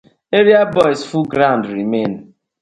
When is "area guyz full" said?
0.37-1.25